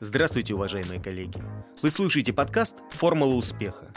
[0.00, 1.38] Здравствуйте, уважаемые коллеги.
[1.82, 3.88] Вы слушаете подкаст «Формула успеха».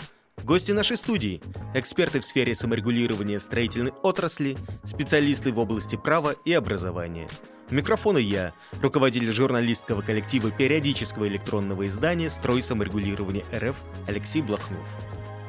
[0.44, 1.44] Гости нашей студии–
[1.76, 7.30] эксперты в сфере саморегулирования строительной отрасли, специалисты в области права и образования.
[7.70, 8.52] У микрофона я,
[8.82, 13.76] руководитель журналистского коллектива периодического электронного издания «Строй саморегулирования РФ»
[14.08, 14.82] Алексей Блохнов.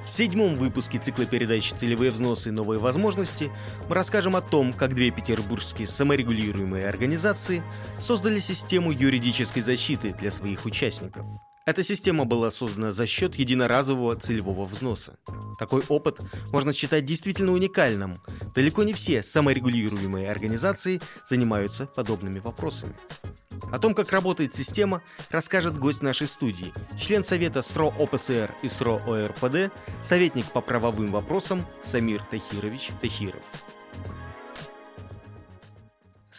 [0.05, 3.53] В седьмом выпуске цикла передач «Целевые взносы и новые возможности»
[3.89, 7.63] мы расскажем о том, как две петербургские саморегулируемые организации
[7.99, 11.25] создали систему юридической защиты для своих участников.
[11.65, 15.17] Эта система была создана за счет единоразового целевого взноса.
[15.61, 16.19] Такой опыт
[16.51, 18.17] можно считать действительно уникальным.
[18.57, 22.95] Далеко не все саморегулируемые организации занимаются подобными вопросами.
[23.71, 29.01] О том, как работает система, расскажет гость нашей студии, член Совета СРО ОПСР и СРО
[29.07, 29.73] ОРПД,
[30.03, 33.43] советник по правовым вопросам Самир Тахирович Тахиров.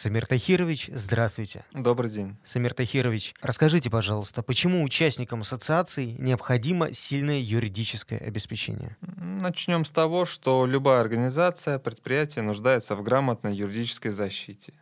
[0.04, 1.64] Самир Тахирович, здравствуйте.
[1.72, 2.36] Добрый день.
[2.44, 8.98] Самир Тахирович, расскажите, пожалуйста, почему участникам ассоциации необходимо сильное юридическое обеспечение?
[9.00, 14.74] Начнем с того, что любая организация, предприятие нуждается в грамотной юридической защите.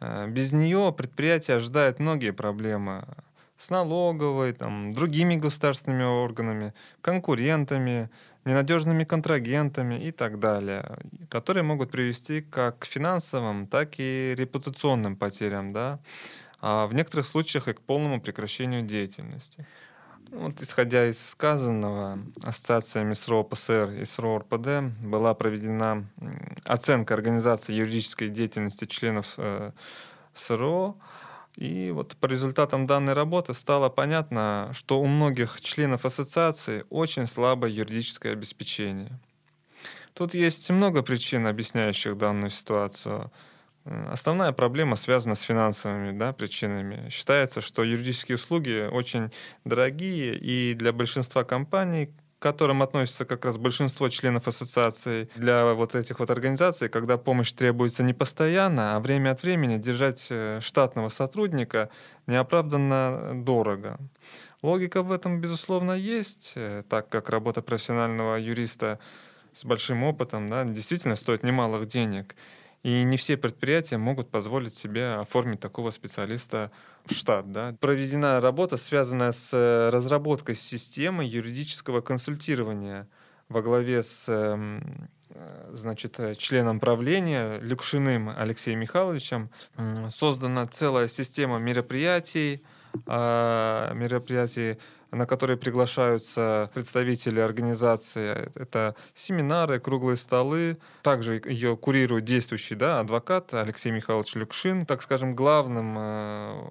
[0.00, 3.04] Э, без нее предприятие ожидает многие проблемы
[3.58, 8.10] с налоговой, там, другими государственными органами, конкурентами,
[8.44, 15.72] ненадежными контрагентами и так далее, которые могут привести как к финансовым, так и репутационным потерям,
[15.72, 15.98] да,
[16.60, 19.66] а в некоторых случаях и к полному прекращению деятельности.
[20.30, 26.06] Вот, исходя из сказанного, ассоциациями СРО ПСР и СРО РПД была проведена
[26.64, 29.70] оценка организации юридической деятельности членов э,
[30.34, 30.96] СРО.
[31.56, 37.70] И вот по результатам данной работы стало понятно, что у многих членов ассоциации очень слабое
[37.70, 39.18] юридическое обеспечение.
[40.12, 43.30] Тут есть много причин, объясняющих данную ситуацию.
[43.86, 47.08] Э, основная проблема связана с финансовыми да, причинами.
[47.08, 49.30] Считается, что юридические услуги очень
[49.64, 55.94] дорогие, и для большинства компаний, к которым относится как раз большинство членов ассоциации, для вот
[55.94, 61.08] этих вот организаций, когда помощь требуется не постоянно, а время от времени держать э, штатного
[61.08, 61.88] сотрудника
[62.26, 63.98] неоправданно дорого.
[64.62, 68.98] Логика в этом, безусловно, есть, э, так как работа профессионального юриста
[69.52, 72.34] с большим опытом да, действительно стоит немалых денег.
[72.86, 76.70] И не все предприятия могут позволить себе оформить такого специалиста
[77.04, 77.50] в штат.
[77.50, 77.74] Да.
[77.80, 83.08] Проведена работа, связанная с э, разработкой системы юридического консультирования
[83.48, 89.50] во главе с эм, э, значит, э, членом правления Люкшиным Алексеем Михайловичем.
[90.08, 92.62] Создана целая система мероприятий,
[93.08, 94.78] а, мероприятий
[95.16, 98.50] на которые приглашаются представители организации.
[98.54, 100.78] Это семинары, круглые столы.
[101.02, 104.86] Также ее курирует действующий да, адвокат Алексей Михайлович Люкшин.
[104.86, 106.68] Так скажем, главным э,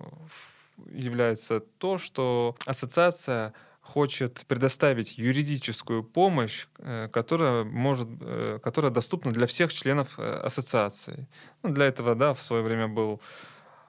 [0.92, 9.48] является то, что ассоциация хочет предоставить юридическую помощь, э, которая, может, э, которая доступна для
[9.48, 11.28] всех членов ассоциации.
[11.64, 13.22] Ну, для этого да, в свое время был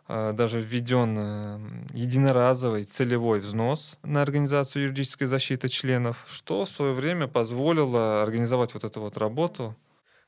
[0.08, 1.58] даже введен э,
[1.94, 8.84] единоразовый целевой взнос на организацию юридической защиты членов, что в свое время позволило организовать вот
[8.84, 9.74] эту вот работу.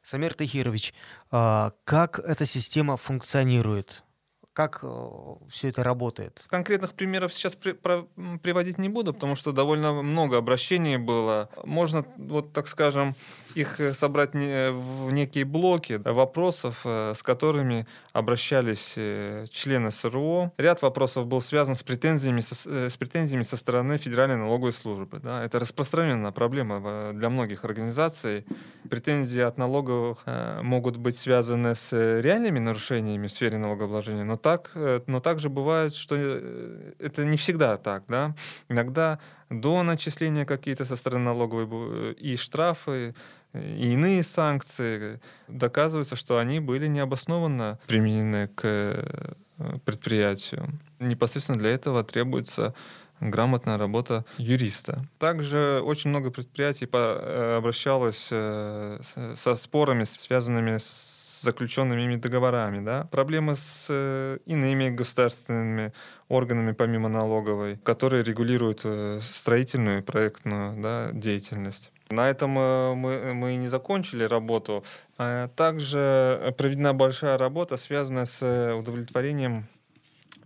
[0.03, 0.95] Самир Тахирович,
[1.31, 4.03] а как эта система функционирует?
[4.59, 5.11] Как э,
[5.51, 6.45] все это работает?
[6.51, 8.09] Конкретных примеров сейчас при, про,
[8.43, 11.49] приводить не буду, потому что довольно много обращений было.
[11.63, 13.15] Можно, вот так скажем,
[13.55, 20.53] их э, собрать в некие блоки вопросов, э, с которыми обращались э, члены СРО.
[20.59, 25.21] Ряд вопросов был связан с претензиями, с претензиями со стороны Федеральной налоговой службы.
[25.23, 25.45] Да.
[25.45, 28.45] Это распространенная проблема для многих организаций.
[28.89, 30.25] Претензии от налоговых
[30.63, 34.71] могут быть связаны с реальными нарушениями в сфере налогообложения, но, так,
[35.07, 38.05] но также бывает, что это не всегда так.
[38.09, 38.35] Да.
[38.69, 39.19] Иногда
[39.51, 43.15] до начисления какие-то со стороны налоговой и штрафы,
[43.55, 50.79] и иные санкции, доказывается, что они были необоснованно применены к э, предприятию.
[50.99, 52.75] Непосредственно для этого требуется
[53.21, 55.07] грамотная работа юриста.
[55.19, 59.01] Также очень много предприятий э, обращалось э,
[59.35, 61.08] со спорами, связанными с
[61.43, 62.85] заключенными ими договорами.
[62.85, 63.05] Да?
[63.11, 65.93] Проблемы с иными государственными
[66.29, 68.85] органами, помимо налоговой, которые регулируют
[69.23, 71.93] строительную и проектную да, деятельность.
[72.11, 74.83] На этом э, мы, мы не закончили работу.
[75.19, 79.67] А также проведена большая работа, связанная с э, удовлетворением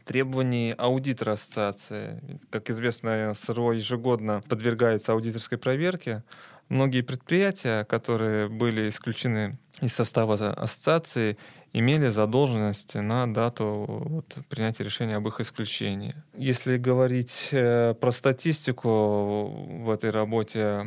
[0.04, 2.20] требований аудитора ассоциации.
[2.50, 6.24] Как известно, СРО ежегодно подвергается аудиторской проверке.
[6.68, 11.36] Многие предприятия, которые были исключены из состава ассоциации
[11.72, 16.14] имели задолженность на дату вот, принятия решения об их исключении.
[16.36, 19.46] Если говорить э, про статистику
[19.82, 20.86] в этой работе,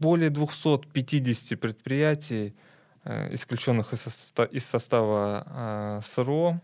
[0.00, 2.56] более 250 предприятий,
[3.04, 6.60] э, исключенных из, из состава э, СРО,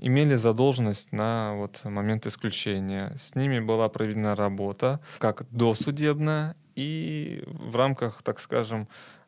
[0.00, 3.16] имели задолженность на вот, момент исключения.
[3.16, 9.21] С ними была проведена работа как досудебная и в рамках, так скажем, Э,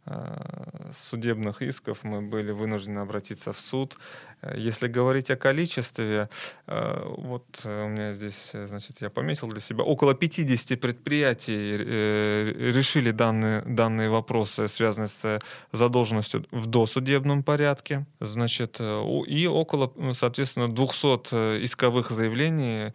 [0.92, 3.96] судебных исков мы были вынуждены обратиться в суд.
[4.42, 6.28] Э, если говорить о количестве,
[6.66, 13.62] э, вот у меня здесь, значит, я пометил для себя, около 50 предприятий решили данные,
[13.62, 15.40] данные вопросы, связанные с
[15.72, 18.04] задолженностью в досудебном порядке.
[18.20, 22.92] Значит, и около, соответственно, 200 исковых заявлений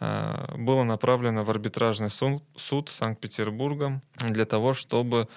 [0.00, 5.28] было направлено в арбитражный суд Санкт-Петербурга для того, чтобы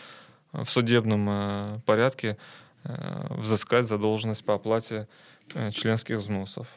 [0.53, 2.37] в судебном э, порядке
[2.83, 5.07] э, взыскать задолженность по оплате
[5.53, 6.67] э, членских взносов.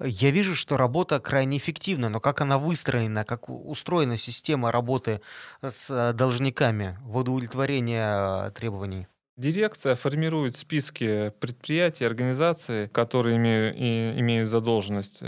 [0.00, 5.20] Я вижу, что работа крайне эффективна, но как она выстроена, как устроена система работы
[5.62, 9.06] с должниками в удовлетворение требований?
[9.36, 15.22] Дирекция формирует списки предприятий, организаций, которые имеют, и, имеют задолженность,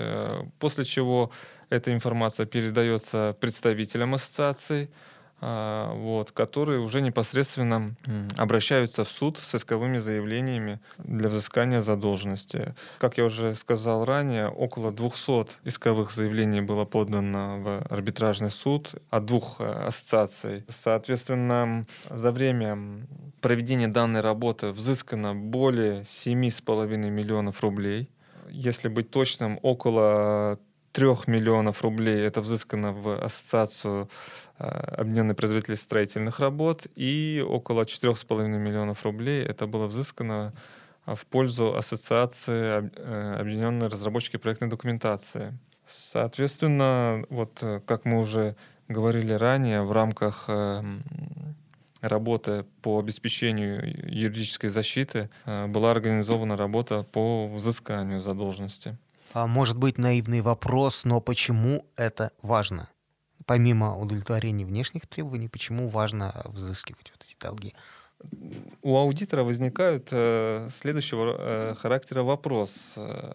[0.58, 1.30] после чего
[1.70, 5.13] эта информация передается представителям ассоциации, а,
[5.44, 7.94] вот, которые уже непосредственно
[8.36, 12.74] обращаются в суд с исковыми заявлениями для взыскания задолженности.
[12.98, 19.26] Как я уже сказал ранее, около 200 исковых заявлений было подано в арбитражный суд от
[19.26, 20.64] двух э, ассоциаций.
[20.68, 23.06] Соответственно, за время
[23.40, 28.08] проведения данной работы взыскано более 7,5 миллионов рублей.
[28.50, 30.58] Если быть точным, около
[30.94, 34.08] 3 миллионов рублей это взыскано в ассоциацию
[34.58, 40.52] э, объединенных производителей строительных работ, и около 4,5 миллионов рублей это было взыскано
[41.06, 45.58] э, в пользу ассоциации э, объединенной разработчики проектной документации.
[45.86, 48.54] Соответственно, вот как мы уже
[48.88, 50.48] говорили ранее, в рамках
[52.00, 58.96] работы по обеспечению юридической защиты была организована работа по взысканию задолженности.
[59.34, 62.88] А, может быть наивный вопрос, но почему это важно?
[63.46, 67.74] Помимо удовлетворения внешних требований, почему важно взыскивать вот эти долги?
[68.80, 72.92] У аудитора возникают э, следующего э, характера вопрос.
[72.94, 73.32] Э,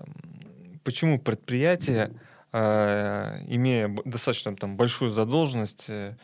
[0.86, 2.14] почему предприятие,
[2.54, 6.16] э, имея достаточно там, большую задолженность, э,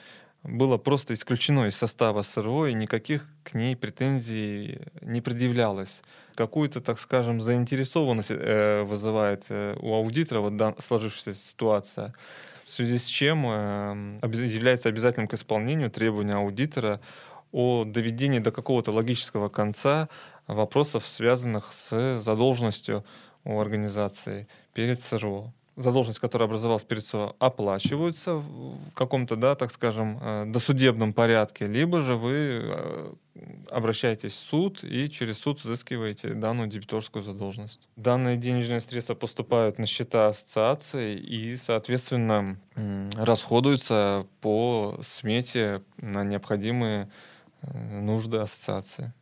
[0.48, 6.02] было просто исключено из состава СРО, и никаких к ней претензий не предъявлялось.
[6.36, 12.14] Какую-то, так скажем, заинтересованность э, вызывает э, у аудитора вот сложившаяся ситуация,
[12.66, 17.00] в связи с чем э, является обязательным к исполнению требования аудитора
[17.52, 20.10] о доведении до какого-то логического конца
[20.46, 23.04] вопросов, связанных с задолженностью
[23.46, 30.20] у организации перед СРО задолженность, которая образовалась перед СО, оплачиваются в каком-то, да, так скажем,
[30.22, 33.14] э, досудебном порядке, либо же вы э,
[33.70, 37.88] обращаетесь в суд и через суд взыскиваете данную дебиторскую задолженность.
[37.98, 42.58] Данные денежные средства поступают на счета ассоциации и, соответственно,
[43.16, 47.10] расходуются по смете на необходимые
[47.62, 49.14] э, нужды ассоциации.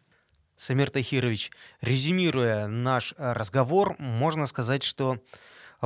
[0.55, 1.51] Самир Тахирович,
[1.81, 5.17] резюмируя наш разговор, можно сказать, что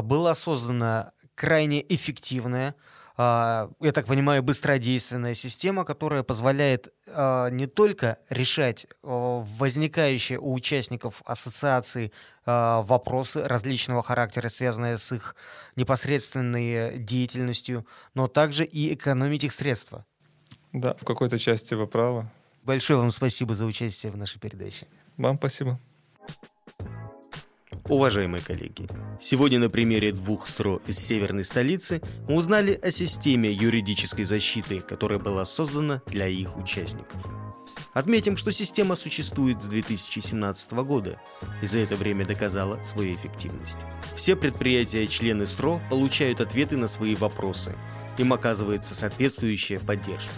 [0.01, 2.75] была создана крайне эффективная,
[3.19, 10.53] а, я так понимаю, быстродейственная система, которая позволяет а, не только решать а, возникающие у
[10.53, 12.11] участников ассоциации
[12.45, 15.35] вопросы различного характера, связанные с их
[15.75, 20.05] непосредственной деятельностью, но также и экономить их средства.
[20.71, 22.29] Да, в какой-то части вы правы.
[22.63, 24.87] Большое вам спасибо за участие в нашей передаче.
[25.17, 25.77] Вам спасибо.
[27.89, 28.85] Уважаемые коллеги,
[29.21, 35.19] сегодня на примере двух СРО из северной столицы мы узнали о системе юридической защиты, которая
[35.19, 37.21] была создана для их участников.
[37.93, 41.21] Отметим, что система существует с 2017 года
[41.61, 43.77] и за это время доказала свою эффективность.
[44.17, 47.73] Все предприятия-члены СРО получают ответы на свои вопросы,
[48.17, 50.33] им оказывается соответствующая поддержка.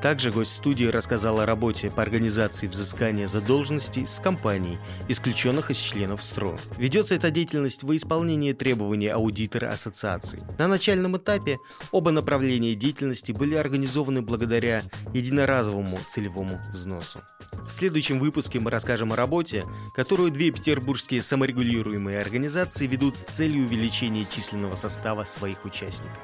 [0.00, 6.22] Также гость студии рассказал о работе по организации взыскания задолженностей с компанией, исключенных из членов
[6.22, 6.56] СРО.
[6.76, 10.42] Ведется эта деятельность во исполнении требований аудитора ассоциации.
[10.58, 11.58] На начальном этапе
[11.90, 14.82] оба направления деятельности были организованы благодаря
[15.14, 17.20] единоразовому целевому взносу.
[17.66, 23.64] В следующем выпуске мы расскажем о работе, которую две петербургские саморегулируемые организации ведут с целью
[23.64, 26.20] увеличения численного состава своих участников.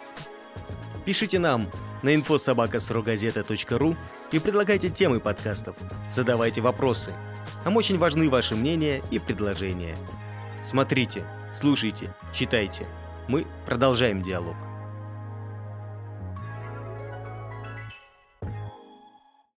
[1.05, 1.67] Пишите нам
[2.02, 3.97] на infosobakasrogazeta.ru
[4.32, 5.76] и предлагайте темы подкастов,
[6.11, 7.14] задавайте вопросы.
[7.64, 9.97] Нам очень важны ваши мнения и предложения.
[10.64, 12.87] Смотрите, слушайте, читайте.
[13.28, 14.72] Мы продолжаем диалог.